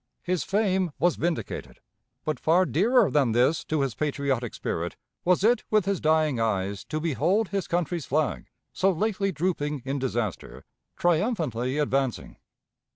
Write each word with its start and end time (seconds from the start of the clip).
His 0.23 0.43
fame 0.43 0.93
was 0.97 1.15
vindicated, 1.15 1.79
but 2.25 2.39
far 2.39 2.65
dearer 2.65 3.11
than 3.11 3.33
this 3.33 3.63
to 3.65 3.81
his 3.81 3.93
patriotic 3.93 4.55
spirit 4.55 4.95
was 5.23 5.43
it 5.43 5.63
with 5.69 5.85
his 5.85 6.01
dying 6.01 6.39
eyes 6.39 6.83
to 6.85 6.99
behold 6.99 7.49
his 7.49 7.67
country's 7.67 8.07
flag, 8.07 8.47
so 8.73 8.91
lately 8.91 9.31
drooping 9.31 9.83
in 9.85 9.99
disaster, 9.99 10.65
triumphantly 10.95 11.77
advancing. 11.77 12.37